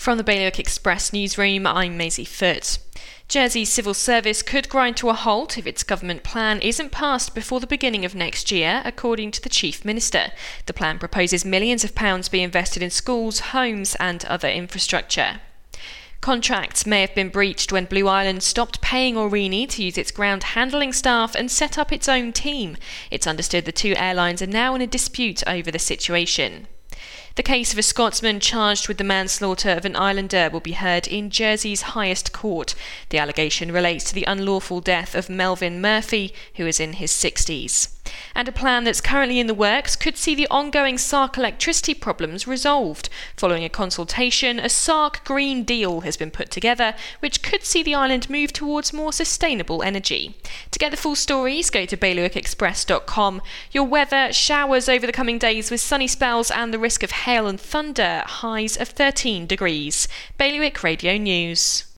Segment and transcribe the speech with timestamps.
[0.00, 2.78] From the Bailiwick Express newsroom, I'm Maisie Foote.
[3.28, 7.60] Jersey's civil service could grind to a halt if its government plan isn't passed before
[7.60, 10.32] the beginning of next year, according to the Chief Minister.
[10.64, 15.42] The plan proposes millions of pounds be invested in schools, homes, and other infrastructure.
[16.22, 20.44] Contracts may have been breached when Blue Island stopped paying Aurigny to use its ground
[20.44, 22.78] handling staff and set up its own team.
[23.10, 26.68] It's understood the two airlines are now in a dispute over the situation.
[27.40, 31.08] The case of a Scotsman charged with the manslaughter of an islander will be heard
[31.08, 32.74] in Jersey's highest court.
[33.08, 37.88] The allegation relates to the unlawful death of Melvin Murphy, who is in his 60s.
[38.34, 42.46] And a plan that's currently in the works could see the ongoing Sark electricity problems
[42.46, 43.08] resolved.
[43.36, 47.94] Following a consultation, a Sark Green Deal has been put together, which could see the
[47.94, 50.36] island move towards more sustainable energy.
[50.70, 53.42] To get the full stories, go to bailiwickexpress.com.
[53.72, 57.46] Your weather showers over the coming days with sunny spells and the risk of hail
[57.46, 60.08] and thunder, highs of 13 degrees.
[60.38, 61.84] Bailiwick Radio News.